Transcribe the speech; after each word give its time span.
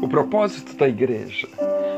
o 0.00 0.08
propósito 0.08 0.76
da 0.76 0.88
igreja. 0.88 1.48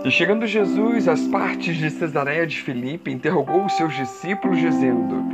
E 0.04 0.10
chegando 0.10 0.46
Jesus 0.46 1.08
às 1.08 1.26
partes 1.26 1.76
de 1.76 1.90
Cesareia 1.90 2.46
de 2.46 2.60
Filipe, 2.60 3.10
interrogou 3.10 3.64
os 3.64 3.72
seus 3.72 3.94
discípulos, 3.94 4.58
dizendo: 4.58 5.24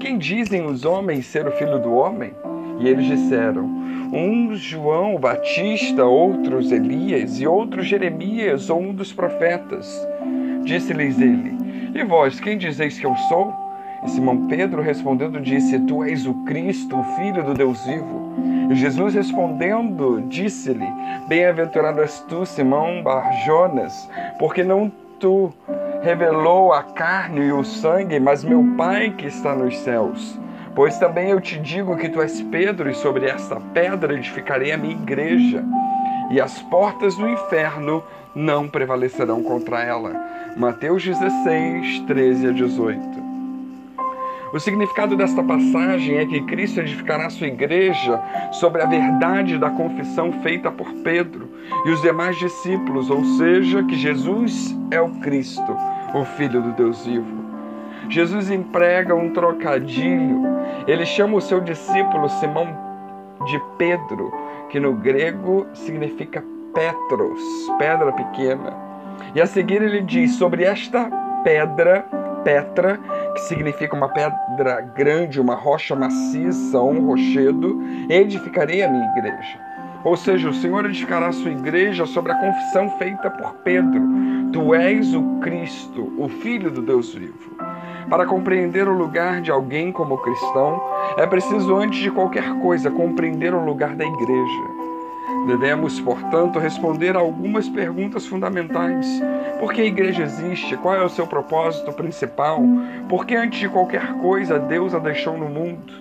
Quem 0.00 0.18
dizem 0.18 0.66
os 0.66 0.84
homens 0.84 1.26
ser 1.26 1.46
o 1.46 1.52
filho 1.52 1.78
do 1.78 1.92
homem? 1.92 2.32
E 2.80 2.88
eles 2.88 3.06
disseram: 3.06 3.64
Uns 4.12 4.58
João 4.58 5.18
Batista, 5.18 6.04
outros 6.04 6.72
Elias, 6.72 7.40
e 7.40 7.46
outros 7.46 7.86
Jeremias 7.86 8.70
ou 8.70 8.80
um 8.80 8.92
dos 8.92 9.12
profetas. 9.12 9.88
Disse-lhes 10.64 11.20
ele: 11.20 11.56
E 11.94 12.02
vós, 12.04 12.40
quem 12.40 12.58
dizeis 12.58 12.98
que 12.98 13.06
eu 13.06 13.14
sou? 13.28 13.54
E 14.04 14.10
Simão 14.10 14.46
Pedro 14.46 14.82
respondendo 14.82 15.40
disse: 15.40 15.78
Tu 15.80 16.04
és 16.04 16.26
o 16.26 16.34
Cristo, 16.44 16.98
o 16.98 17.04
Filho 17.16 17.44
do 17.44 17.54
Deus 17.54 17.84
vivo. 17.84 18.47
E 18.68 18.74
Jesus 18.74 19.14
respondendo 19.14 20.22
disse-lhe: 20.28 20.86
Bem-aventurado 21.26 22.00
és 22.00 22.20
tu, 22.28 22.44
Simão 22.44 23.02
Barjonas, 23.02 24.08
porque 24.38 24.62
não 24.62 24.92
tu 25.18 25.52
revelou 26.02 26.72
a 26.72 26.82
carne 26.82 27.46
e 27.46 27.52
o 27.52 27.64
sangue, 27.64 28.20
mas 28.20 28.44
meu 28.44 28.64
Pai 28.76 29.10
que 29.10 29.26
está 29.26 29.54
nos 29.54 29.76
céus. 29.78 30.38
Pois 30.74 30.96
também 30.98 31.30
eu 31.30 31.40
te 31.40 31.58
digo 31.58 31.96
que 31.96 32.08
tu 32.08 32.22
és 32.22 32.40
Pedro, 32.42 32.88
e 32.88 32.94
sobre 32.94 33.26
esta 33.26 33.56
pedra 33.74 34.14
edificarei 34.14 34.70
a 34.70 34.78
minha 34.78 34.94
igreja, 34.94 35.64
e 36.30 36.40
as 36.40 36.60
portas 36.62 37.16
do 37.16 37.28
inferno 37.28 38.04
não 38.34 38.68
prevalecerão 38.68 39.42
contra 39.42 39.82
ela. 39.82 40.12
Mateus 40.56 41.04
16, 41.04 42.00
13 42.00 42.48
a 42.48 42.52
18. 42.52 43.27
O 44.50 44.58
significado 44.58 45.14
desta 45.14 45.42
passagem 45.42 46.16
é 46.16 46.24
que 46.24 46.40
Cristo 46.42 46.80
edificará 46.80 47.28
sua 47.28 47.48
igreja 47.48 48.18
sobre 48.52 48.80
a 48.80 48.86
verdade 48.86 49.58
da 49.58 49.68
confissão 49.68 50.32
feita 50.40 50.70
por 50.70 50.90
Pedro 51.04 51.50
e 51.84 51.90
os 51.90 52.00
demais 52.00 52.36
discípulos, 52.38 53.10
ou 53.10 53.22
seja, 53.36 53.82
que 53.84 53.94
Jesus 53.94 54.74
é 54.90 55.00
o 55.00 55.10
Cristo, 55.20 55.76
o 56.14 56.24
Filho 56.24 56.62
do 56.62 56.72
Deus 56.72 57.04
vivo. 57.04 57.38
Jesus 58.08 58.50
emprega 58.50 59.14
um 59.14 59.34
trocadilho. 59.34 60.42
Ele 60.86 61.04
chama 61.04 61.36
o 61.36 61.42
seu 61.42 61.60
discípulo 61.60 62.28
Simão 62.30 62.66
de 63.44 63.60
Pedro, 63.76 64.32
que 64.70 64.80
no 64.80 64.94
grego 64.94 65.66
significa 65.74 66.42
Petros, 66.72 67.40
pedra 67.78 68.12
pequena. 68.12 68.74
E 69.34 69.42
a 69.42 69.46
seguir 69.46 69.82
ele 69.82 70.00
diz: 70.00 70.32
sobre 70.36 70.64
esta 70.64 71.10
pedra, 71.44 72.06
Petra, 72.44 72.98
que 73.38 73.44
significa 73.44 73.94
uma 73.94 74.08
pedra 74.08 74.80
grande, 74.80 75.40
uma 75.40 75.54
rocha 75.54 75.94
maciça, 75.94 76.80
um 76.82 77.06
rochedo, 77.06 77.80
edificarei 78.10 78.82
a 78.82 78.88
minha 78.88 79.08
igreja. 79.16 79.60
Ou 80.04 80.16
seja, 80.16 80.48
o 80.48 80.54
Senhor 80.54 80.84
edificará 80.84 81.28
a 81.28 81.32
sua 81.32 81.52
igreja 81.52 82.04
sobre 82.04 82.32
a 82.32 82.34
confissão 82.34 82.90
feita 82.98 83.30
por 83.30 83.54
Pedro: 83.62 84.02
Tu 84.52 84.74
és 84.74 85.14
o 85.14 85.22
Cristo, 85.40 86.12
o 86.18 86.28
Filho 86.28 86.70
do 86.70 86.82
Deus 86.82 87.14
vivo. 87.14 87.56
Para 88.10 88.26
compreender 88.26 88.88
o 88.88 88.96
lugar 88.96 89.40
de 89.40 89.50
alguém 89.50 89.92
como 89.92 90.18
cristão, 90.18 90.82
é 91.16 91.26
preciso, 91.26 91.76
antes 91.76 92.00
de 92.00 92.10
qualquer 92.10 92.58
coisa, 92.60 92.90
compreender 92.90 93.54
o 93.54 93.64
lugar 93.64 93.94
da 93.94 94.04
igreja. 94.04 94.67
Devemos, 95.46 96.00
portanto, 96.00 96.58
responder 96.58 97.16
a 97.16 97.20
algumas 97.20 97.68
perguntas 97.68 98.26
fundamentais. 98.26 99.06
Por 99.60 99.72
que 99.72 99.80
a 99.80 99.86
igreja 99.86 100.22
existe? 100.22 100.76
Qual 100.76 100.94
é 100.94 101.04
o 101.04 101.08
seu 101.08 101.26
propósito 101.26 101.92
principal? 101.92 102.60
Por 103.08 103.26
que, 103.26 103.34
antes 103.34 103.58
de 103.58 103.68
qualquer 103.68 104.14
coisa, 104.14 104.58
Deus 104.58 104.94
a 104.94 104.98
deixou 104.98 105.36
no 105.36 105.48
mundo? 105.48 105.92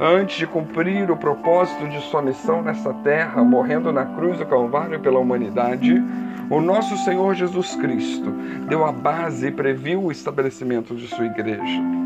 Antes 0.00 0.36
de 0.36 0.46
cumprir 0.46 1.10
o 1.10 1.16
propósito 1.16 1.88
de 1.88 2.00
sua 2.02 2.20
missão 2.20 2.62
nessa 2.62 2.92
terra, 2.94 3.44
morrendo 3.44 3.92
na 3.92 4.04
cruz 4.04 4.38
do 4.38 4.46
Calvário 4.46 4.98
pela 4.98 5.20
humanidade, 5.20 6.02
o 6.50 6.60
nosso 6.60 6.96
Senhor 6.98 7.34
Jesus 7.34 7.76
Cristo 7.76 8.30
deu 8.68 8.84
a 8.84 8.92
base 8.92 9.46
e 9.46 9.52
previu 9.52 10.02
o 10.02 10.12
estabelecimento 10.12 10.94
de 10.94 11.06
sua 11.06 11.26
igreja. 11.26 12.03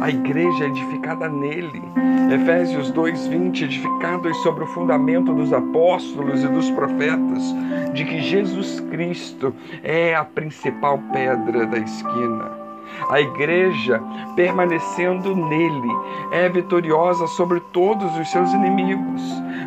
A 0.00 0.10
igreja 0.10 0.64
é 0.64 0.68
edificada 0.68 1.28
nele. 1.28 1.82
Efésios 2.32 2.90
2:20 2.92 3.64
edificados 3.64 4.36
sobre 4.42 4.64
o 4.64 4.66
fundamento 4.68 5.32
dos 5.32 5.52
apóstolos 5.52 6.42
e 6.42 6.48
dos 6.48 6.70
profetas, 6.70 7.54
de 7.92 8.04
que 8.04 8.20
Jesus 8.20 8.80
Cristo 8.90 9.54
é 9.82 10.14
a 10.14 10.24
principal 10.24 10.98
pedra 11.12 11.66
da 11.66 11.78
esquina. 11.78 12.64
A 13.10 13.20
igreja, 13.20 14.00
permanecendo 14.36 15.34
nele, 15.34 15.92
é 16.32 16.48
vitoriosa 16.48 17.26
sobre 17.26 17.60
todos 17.72 18.16
os 18.18 18.30
seus 18.30 18.52
inimigos. 18.52 19.22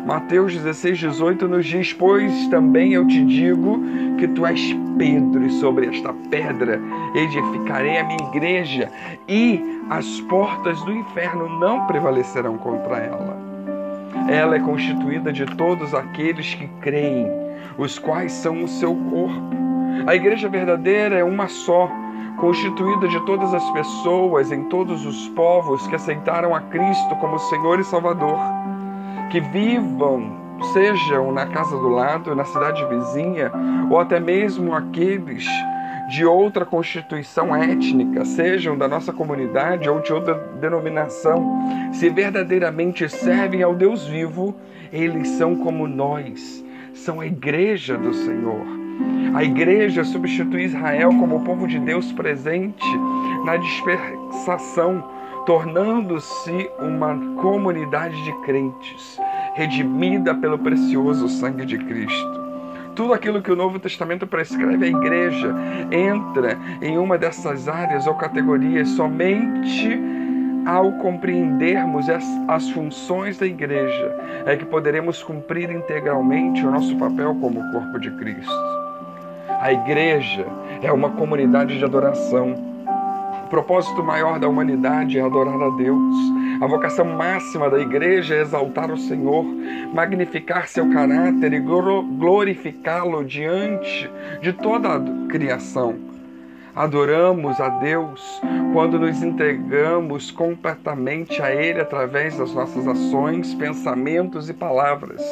Mateus 0.06 0.54
16, 0.54 0.98
18 0.98 1.48
nos 1.48 1.66
diz: 1.66 1.92
Pois 1.92 2.48
também 2.48 2.92
eu 2.92 3.06
te 3.06 3.24
digo 3.24 3.80
que 4.18 4.28
tu 4.28 4.46
és 4.46 4.74
Pedro, 4.98 5.46
e 5.46 5.50
sobre 5.50 5.86
esta 5.86 6.12
pedra 6.30 6.80
edificarei 7.14 7.98
a 7.98 8.04
minha 8.04 8.28
igreja, 8.28 8.90
e 9.28 9.62
as 9.88 10.20
portas 10.22 10.82
do 10.82 10.92
inferno 10.92 11.48
não 11.60 11.86
prevalecerão 11.86 12.58
contra 12.58 12.98
ela. 12.98 13.38
Ela 14.28 14.56
é 14.56 14.60
constituída 14.60 15.32
de 15.32 15.46
todos 15.56 15.94
aqueles 15.94 16.54
que 16.54 16.66
creem, 16.80 17.26
os 17.78 17.98
quais 17.98 18.32
são 18.32 18.64
o 18.64 18.68
seu 18.68 18.94
corpo. 18.94 19.56
A 20.06 20.14
igreja 20.14 20.48
verdadeira 20.48 21.16
é 21.16 21.24
uma 21.24 21.48
só 21.48 21.88
constituída 22.38 23.08
de 23.08 23.20
todas 23.26 23.52
as 23.52 23.70
pessoas 23.70 24.52
em 24.52 24.64
todos 24.64 25.04
os 25.04 25.28
povos 25.30 25.86
que 25.88 25.96
aceitaram 25.96 26.54
a 26.54 26.60
Cristo 26.60 27.16
como 27.16 27.38
Senhor 27.38 27.80
e 27.80 27.84
Salvador, 27.84 28.38
que 29.30 29.40
vivam, 29.40 30.32
sejam 30.72 31.32
na 31.32 31.46
casa 31.46 31.76
do 31.76 31.88
lado, 31.88 32.34
na 32.34 32.44
cidade 32.44 32.84
vizinha, 32.86 33.50
ou 33.90 33.98
até 33.98 34.18
mesmo 34.20 34.74
aqueles 34.74 35.46
de 36.08 36.24
outra 36.24 36.64
constituição 36.64 37.54
étnica, 37.54 38.24
sejam 38.24 38.76
da 38.78 38.88
nossa 38.88 39.12
comunidade 39.12 39.88
ou 39.88 40.00
de 40.00 40.12
outra 40.12 40.34
denominação, 40.58 41.60
se 41.92 42.08
verdadeiramente 42.08 43.06
servem 43.08 43.62
ao 43.62 43.74
Deus 43.74 44.06
vivo, 44.06 44.56
eles 44.90 45.28
são 45.28 45.56
como 45.56 45.86
nós, 45.86 46.64
são 46.94 47.20
a 47.20 47.26
igreja 47.26 47.98
do 47.98 48.14
Senhor. 48.14 48.66
A 49.34 49.44
igreja 49.44 50.02
substitui 50.02 50.64
Israel 50.64 51.10
como 51.10 51.36
o 51.36 51.44
povo 51.44 51.68
de 51.68 51.78
Deus 51.78 52.10
presente 52.12 52.86
na 53.44 53.56
dispersação, 53.56 55.04
tornando-se 55.44 56.70
uma 56.80 57.16
comunidade 57.40 58.20
de 58.24 58.32
crentes, 58.40 59.20
redimida 59.58 60.32
pelo 60.36 60.56
precioso 60.56 61.28
sangue 61.28 61.66
de 61.66 61.76
Cristo. 61.78 62.48
Tudo 62.94 63.12
aquilo 63.12 63.42
que 63.42 63.50
o 63.50 63.56
Novo 63.56 63.80
Testamento 63.80 64.24
prescreve 64.24 64.84
à 64.84 64.88
igreja 64.88 65.52
entra 65.90 66.56
em 66.80 66.96
uma 66.96 67.18
dessas 67.18 67.68
áreas 67.68 68.06
ou 68.06 68.14
categorias 68.14 68.88
somente 68.90 70.00
ao 70.64 70.92
compreendermos 70.92 72.08
as, 72.08 72.24
as, 72.46 72.70
funções 72.70 73.38
da 73.38 73.46
igreja, 73.46 74.14
é 74.46 74.54
que 74.54 74.64
poderemos 74.64 75.22
cumprir 75.24 75.70
integralmente 75.70 76.64
o 76.64 76.70
nosso 76.70 76.94
papel 76.96 77.34
como 77.40 77.68
corpo 77.72 77.98
de 77.98 78.10
Cristo. 78.12 78.52
A 79.60 79.72
igreja 79.72 80.46
é 80.82 80.92
uma 80.92 81.10
comunidade 81.10 81.78
de 81.78 81.84
adoração. 81.84 82.54
O 83.46 83.48
propósito 83.48 84.04
maior 84.04 84.38
da 84.38 84.48
humanidade 84.48 85.18
é 85.18 85.22
adorar 85.22 85.60
a 85.60 85.70
Deus. 85.70 86.37
A 86.60 86.66
vocação 86.66 87.04
máxima 87.04 87.70
da 87.70 87.78
igreja 87.78 88.34
é 88.34 88.40
exaltar 88.40 88.90
o 88.90 88.96
Senhor, 88.96 89.44
magnificar 89.94 90.66
seu 90.66 90.90
caráter 90.90 91.52
e 91.52 91.60
glorificá-lo 91.60 93.24
diante 93.24 94.10
de 94.42 94.52
toda 94.52 94.96
a 94.96 95.28
criação. 95.28 95.94
Adoramos 96.74 97.60
a 97.60 97.68
Deus 97.68 98.40
quando 98.72 98.98
nos 98.98 99.22
entregamos 99.22 100.32
completamente 100.32 101.40
a 101.40 101.52
Ele 101.52 101.80
através 101.80 102.36
das 102.36 102.52
nossas 102.52 102.88
ações, 102.88 103.54
pensamentos 103.54 104.50
e 104.50 104.54
palavras. 104.54 105.22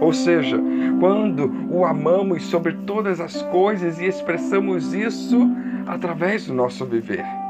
Ou 0.00 0.12
seja, 0.12 0.58
quando 1.00 1.50
o 1.70 1.84
amamos 1.86 2.44
sobre 2.44 2.74
todas 2.86 3.20
as 3.20 3.40
coisas 3.44 4.00
e 4.00 4.04
expressamos 4.04 4.92
isso 4.92 5.50
através 5.86 6.46
do 6.46 6.52
nosso 6.52 6.84
viver. 6.84 7.43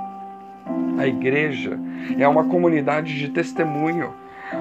A 0.98 1.06
igreja 1.06 1.78
é 2.18 2.26
uma 2.26 2.44
comunidade 2.44 3.18
de 3.18 3.28
testemunho. 3.28 4.12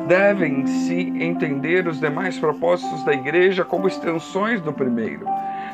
Devem-se 0.07 1.13
entender 1.23 1.87
os 1.87 1.99
demais 1.99 2.39
propósitos 2.39 3.03
da 3.03 3.13
igreja 3.13 3.63
como 3.63 3.87
extensões 3.87 4.59
do 4.61 4.73
primeiro. 4.73 5.25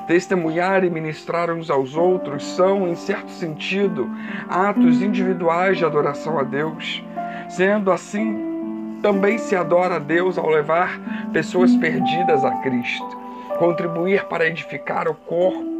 Testemunhar 0.07 0.83
e 0.83 0.89
ministrar 0.89 1.51
uns 1.51 1.69
aos 1.69 1.95
outros 1.95 2.43
são, 2.43 2.87
em 2.87 2.95
certo 2.95 3.29
sentido, 3.29 4.09
atos 4.49 5.01
individuais 5.01 5.77
de 5.77 5.85
adoração 5.85 6.39
a 6.39 6.43
Deus. 6.43 7.03
Sendo 7.47 7.91
assim, 7.91 8.97
também 9.01 9.37
se 9.37 9.55
adora 9.55 9.95
a 9.95 9.99
Deus 9.99 10.37
ao 10.37 10.49
levar 10.49 10.99
pessoas 11.31 11.75
perdidas 11.75 12.43
a 12.43 12.51
Cristo, 12.57 13.17
contribuir 13.57 14.25
para 14.25 14.47
edificar 14.47 15.07
o 15.07 15.15
corpo 15.15 15.78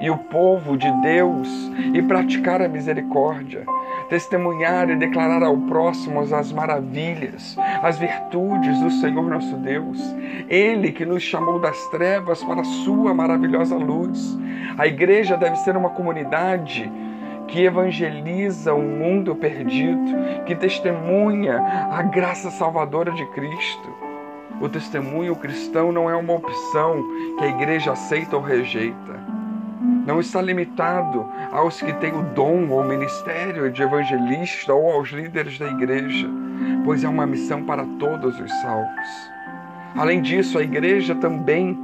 e 0.00 0.10
o 0.10 0.16
povo 0.16 0.76
de 0.76 0.90
Deus 1.02 1.48
e 1.94 2.02
praticar 2.02 2.62
a 2.62 2.68
misericórdia. 2.68 3.64
testemunhar 4.08 4.90
e 4.90 4.96
declarar 4.96 5.40
ao 5.40 5.56
próximo 5.56 6.20
as 6.20 6.50
maravilhas, 6.50 7.56
as 7.80 7.96
virtudes 7.96 8.80
do 8.80 8.90
Senhor 8.90 9.22
nosso 9.30 9.56
Deus. 9.58 10.00
Ele 10.48 10.90
que 10.90 11.06
nos 11.06 11.22
chamou 11.22 11.60
das 11.60 11.78
trevas 11.88 12.42
para 12.42 12.62
a 12.62 12.64
sua 12.64 13.14
maravilhosa 13.14 13.76
luz. 13.76 14.36
A 14.76 14.86
igreja 14.86 15.36
deve 15.36 15.54
ser 15.56 15.76
uma 15.76 15.90
comunidade 15.90 16.90
que 17.46 17.62
evangeliza 17.64 18.74
o 18.74 18.82
mundo 18.82 19.34
perdido, 19.36 20.44
que 20.44 20.56
testemunha 20.56 21.60
a 21.90 22.02
graça 22.02 22.50
salvadora 22.50 23.12
de 23.12 23.24
Cristo. 23.26 23.94
O 24.60 24.68
testemunho 24.68 25.36
cristão 25.36 25.90
não 25.90 26.10
é 26.10 26.16
uma 26.16 26.34
opção 26.34 27.02
que 27.38 27.44
a 27.44 27.48
igreja 27.48 27.92
aceita 27.92 28.36
ou 28.36 28.42
rejeita. 28.42 29.39
Não 30.10 30.18
está 30.18 30.42
limitado 30.42 31.24
aos 31.52 31.80
que 31.80 31.92
têm 31.92 32.12
o 32.12 32.22
dom 32.34 32.68
ou 32.70 32.82
ministério 32.82 33.70
de 33.70 33.80
evangelista 33.80 34.74
ou 34.74 34.90
aos 34.90 35.10
líderes 35.10 35.56
da 35.56 35.68
igreja, 35.68 36.28
pois 36.84 37.04
é 37.04 37.08
uma 37.08 37.24
missão 37.24 37.62
para 37.62 37.86
todos 37.96 38.40
os 38.40 38.50
salvos. 38.60 39.30
Além 39.96 40.20
disso, 40.20 40.58
a 40.58 40.64
igreja 40.64 41.14
também 41.14 41.78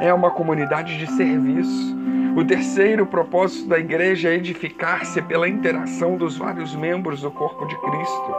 é 0.00 0.14
uma 0.14 0.30
comunidade 0.30 0.96
de 0.96 1.08
serviço. 1.08 1.96
O 2.36 2.44
terceiro 2.44 3.04
propósito 3.04 3.68
da 3.68 3.80
igreja 3.80 4.28
é 4.28 4.36
edificar-se 4.36 5.20
pela 5.20 5.48
interação 5.48 6.16
dos 6.16 6.36
vários 6.36 6.76
membros 6.76 7.22
do 7.22 7.32
corpo 7.32 7.66
de 7.66 7.74
Cristo. 7.80 8.34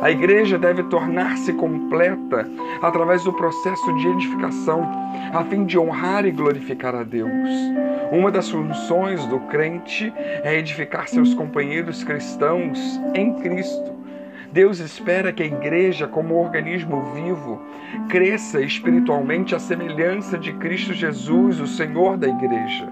A 0.00 0.10
igreja 0.10 0.58
deve 0.58 0.82
tornar-se 0.84 1.52
completa 1.52 2.48
através 2.80 3.22
do 3.24 3.32
processo 3.34 3.94
de 3.98 4.08
edificação, 4.08 4.90
a 5.34 5.44
fim 5.44 5.66
de 5.66 5.78
honrar 5.78 6.24
e 6.24 6.30
glorificar 6.30 6.94
a 6.94 7.02
Deus. 7.02 7.50
Uma 8.10 8.30
das 8.30 8.48
funções 8.48 9.26
do 9.26 9.40
crente 9.40 10.12
é 10.16 10.56
edificar 10.56 11.08
seus 11.08 11.34
companheiros 11.34 12.04
cristãos 12.04 13.00
em 13.14 13.34
Cristo. 13.40 13.94
Deus 14.52 14.78
espera 14.78 15.32
que 15.32 15.42
a 15.42 15.46
igreja, 15.46 16.06
como 16.06 16.36
organismo 16.36 17.12
vivo, 17.12 17.60
cresça 18.08 18.60
espiritualmente 18.60 19.54
à 19.54 19.58
semelhança 19.58 20.38
de 20.38 20.52
Cristo 20.54 20.94
Jesus, 20.94 21.60
o 21.60 21.66
Senhor 21.66 22.16
da 22.16 22.28
igreja. 22.28 22.88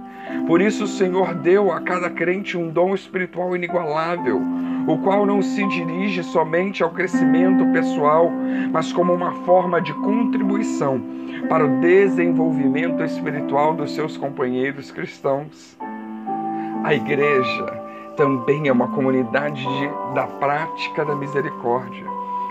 Por 0.47 0.61
isso, 0.61 0.85
o 0.85 0.89
Senhor 0.89 1.35
deu 1.35 1.73
a 1.73 1.81
cada 1.81 2.11
crente 2.11 2.57
um 2.57 2.69
dom 2.69 2.95
espiritual 2.95 3.55
inigualável, 3.57 4.41
o 4.87 4.99
qual 4.99 5.25
não 5.25 5.41
se 5.41 5.67
dirige 5.69 6.23
somente 6.23 6.83
ao 6.83 6.91
crescimento 6.91 7.65
pessoal, 7.73 8.31
mas 8.71 8.93
como 8.93 9.13
uma 9.13 9.33
forma 9.45 9.81
de 9.81 9.93
contribuição 9.95 11.01
para 11.49 11.65
o 11.65 11.81
desenvolvimento 11.81 13.03
espiritual 13.03 13.75
dos 13.75 13.95
seus 13.95 14.17
companheiros 14.17 14.91
cristãos. 14.91 15.77
A 16.85 16.95
igreja 16.95 17.85
também 18.17 18.69
é 18.69 18.73
uma 18.73 18.89
comunidade 18.89 19.63
de, 19.63 20.15
da 20.15 20.27
prática 20.27 21.05
da 21.05 21.15
misericórdia. 21.15 22.05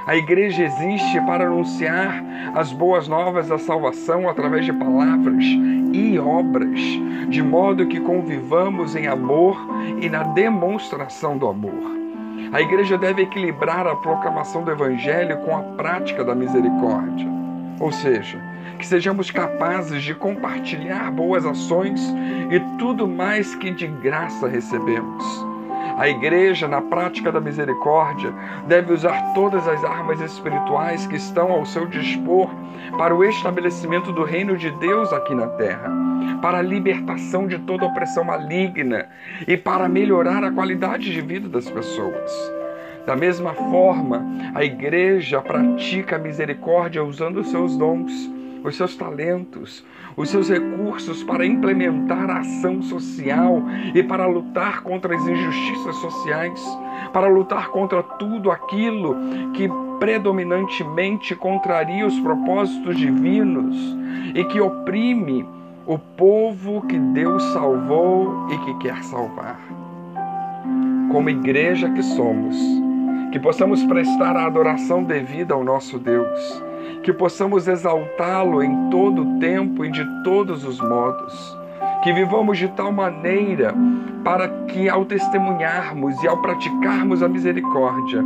A 0.05 0.17
igreja 0.17 0.63
existe 0.63 1.21
para 1.21 1.45
anunciar 1.45 2.21
as 2.53 2.73
boas 2.73 3.07
novas 3.07 3.47
da 3.47 3.57
salvação 3.57 4.27
através 4.27 4.65
de 4.65 4.73
palavras 4.73 5.45
e 5.93 6.19
obras, 6.19 6.79
de 7.29 7.41
modo 7.41 7.87
que 7.87 8.01
convivamos 8.01 8.97
em 8.97 9.07
amor 9.07 9.57
e 10.01 10.09
na 10.09 10.23
demonstração 10.23 11.37
do 11.37 11.47
amor. 11.47 11.93
A 12.51 12.61
igreja 12.61 12.97
deve 12.97 13.21
equilibrar 13.21 13.87
a 13.87 13.95
proclamação 13.95 14.63
do 14.63 14.71
evangelho 14.71 15.37
com 15.37 15.55
a 15.55 15.61
prática 15.61 16.23
da 16.23 16.35
misericórdia. 16.35 17.27
Ou 17.79 17.91
seja, 17.91 18.39
que 18.77 18.85
sejamos 18.85 19.31
capazes 19.31 20.03
de 20.03 20.13
compartilhar 20.13 21.11
boas 21.11 21.45
ações 21.45 22.13
e 22.51 22.59
tudo 22.77 23.07
mais 23.07 23.55
que 23.55 23.71
de 23.71 23.87
graça 23.87 24.49
recebemos. 24.49 25.52
A 25.97 26.09
igreja, 26.09 26.67
na 26.67 26.81
prática 26.81 27.31
da 27.31 27.39
misericórdia, 27.39 28.33
deve 28.67 28.93
usar 28.93 29.33
todas 29.33 29.67
as 29.67 29.83
armas 29.83 30.19
espirituais 30.19 31.05
que 31.05 31.15
estão 31.15 31.51
ao 31.51 31.65
seu 31.65 31.85
dispor 31.85 32.49
para 32.97 33.15
o 33.15 33.23
estabelecimento 33.23 34.11
do 34.11 34.23
reino 34.23 34.57
de 34.57 34.71
Deus 34.71 35.13
aqui 35.13 35.35
na 35.35 35.47
terra, 35.47 35.91
para 36.41 36.57
a 36.57 36.61
libertação 36.63 37.47
de 37.47 37.59
toda 37.59 37.85
opressão 37.85 38.23
maligna 38.23 39.07
e 39.47 39.55
para 39.55 39.87
melhorar 39.87 40.43
a 40.43 40.51
qualidade 40.51 41.11
de 41.11 41.21
vida 41.21 41.47
das 41.47 41.69
pessoas. 41.69 42.31
Da 43.05 43.15
mesma 43.15 43.53
forma, 43.53 44.25
a 44.55 44.63
igreja 44.63 45.41
pratica 45.41 46.15
a 46.15 46.19
misericórdia 46.19 47.03
usando 47.03 47.43
seus 47.43 47.77
dons 47.77 48.32
os 48.63 48.75
seus 48.77 48.95
talentos, 48.95 49.85
os 50.15 50.29
seus 50.29 50.49
recursos 50.49 51.21
para 51.23 51.45
implementar 51.45 52.29
a 52.29 52.39
ação 52.39 52.81
social 52.81 53.61
e 53.93 54.01
para 54.01 54.25
lutar 54.25 54.81
contra 54.81 55.15
as 55.15 55.27
injustiças 55.27 55.95
sociais, 55.97 56.77
para 57.11 57.27
lutar 57.27 57.69
contra 57.69 58.01
tudo 58.01 58.49
aquilo 58.49 59.15
que 59.53 59.69
predominantemente 59.99 61.35
contraria 61.35 62.05
os 62.07 62.17
propósitos 62.19 62.97
divinos 62.97 63.75
e 64.33 64.43
que 64.45 64.59
oprime 64.59 65.45
o 65.85 65.99
povo 65.99 66.81
que 66.87 66.97
Deus 66.97 67.43
salvou 67.51 68.47
e 68.49 68.57
que 68.59 68.73
quer 68.79 69.03
salvar. 69.03 69.59
Como 71.11 71.29
igreja 71.29 71.89
que 71.89 72.01
somos, 72.01 72.57
que 73.31 73.39
possamos 73.39 73.83
prestar 73.83 74.35
a 74.37 74.45
adoração 74.45 75.03
devida 75.03 75.53
ao 75.53 75.63
nosso 75.63 75.99
Deus 75.99 76.63
que 77.03 77.11
possamos 77.11 77.67
exaltá-lo 77.67 78.63
em 78.63 78.89
todo 78.89 79.21
o 79.21 79.39
tempo 79.39 79.83
e 79.85 79.91
de 79.91 80.05
todos 80.23 80.63
os 80.63 80.79
modos. 80.79 81.57
Que 82.03 82.11
vivamos 82.13 82.57
de 82.57 82.67
tal 82.69 82.91
maneira 82.91 83.73
para 84.23 84.47
que, 84.67 84.89
ao 84.89 85.05
testemunharmos 85.05 86.21
e 86.23 86.27
ao 86.27 86.41
praticarmos 86.41 87.23
a 87.23 87.29
misericórdia, 87.29 88.21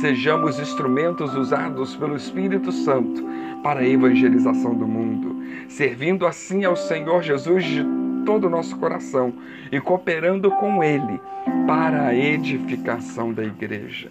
sejamos 0.00 0.58
instrumentos 0.58 1.34
usados 1.34 1.96
pelo 1.96 2.16
Espírito 2.16 2.70
Santo 2.72 3.24
para 3.62 3.80
a 3.80 3.88
evangelização 3.88 4.74
do 4.74 4.86
mundo, 4.86 5.36
servindo 5.68 6.26
assim 6.26 6.64
ao 6.64 6.76
Senhor 6.76 7.22
Jesus 7.22 7.64
de 7.64 7.84
todo 8.24 8.46
o 8.46 8.50
nosso 8.50 8.76
coração 8.78 9.32
e 9.72 9.80
cooperando 9.80 10.50
com 10.50 10.84
Ele 10.84 11.20
para 11.66 12.08
a 12.08 12.14
edificação 12.14 13.32
da 13.32 13.42
igreja. 13.42 14.10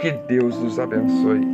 Que 0.00 0.10
Deus 0.10 0.58
nos 0.58 0.78
abençoe. 0.78 1.53